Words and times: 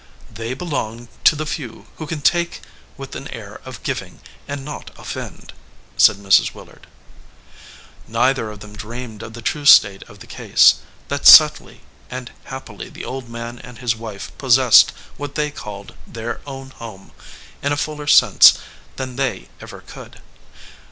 "They 0.33 0.55
belong 0.55 1.09
to 1.25 1.35
the 1.35 1.45
few 1.45 1.85
who 1.97 2.07
can 2.07 2.21
take 2.21 2.61
with 2.97 3.15
an 3.15 3.27
air 3.27 3.61
of 3.65 3.83
giving 3.83 4.19
and 4.47 4.65
not 4.65 4.89
offend," 4.97 5.53
said 5.95 6.15
Mrs. 6.15 6.55
Willard. 6.55 6.87
Neither 8.07 8.49
of 8.49 8.61
them 8.61 8.75
dreamed 8.75 9.21
of 9.21 9.33
the 9.33 9.43
true 9.43 9.63
state 9.63 10.01
of 10.09 10.17
the 10.17 10.25
case: 10.25 10.77
that 11.09 11.27
subtly 11.27 11.81
and 12.09 12.31
happily 12.45 12.89
the 12.89 13.05
old 13.05 13.29
man 13.29 13.59
and 13.59 13.77
his 13.77 13.95
wife 13.95 14.35
possessed 14.39 14.91
what 15.17 15.35
they 15.35 15.51
called 15.51 15.93
their 16.07 16.41
own 16.47 16.71
home 16.71 17.11
in 17.61 17.71
a 17.71 17.77
fuller 17.77 18.07
sense 18.07 18.57
than 18.95 19.17
they 19.17 19.49
ever 19.61 19.81
could. 19.81 20.19